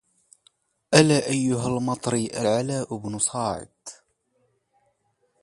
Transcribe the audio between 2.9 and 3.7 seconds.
بن صاعد